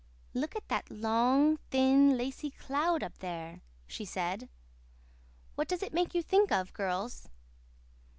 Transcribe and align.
"Look 0.33 0.55
at 0.55 0.67
that 0.69 0.89
long, 0.89 1.57
thin, 1.69 2.17
lacy 2.17 2.49
cloud 2.49 3.03
up 3.03 3.19
there," 3.19 3.61
she 3.85 4.03
said. 4.03 4.49
"What 5.53 5.67
does 5.67 5.83
it 5.83 5.93
make 5.93 6.15
you 6.15 6.23
think 6.23 6.51
of, 6.51 6.73
girls?" 6.73 7.29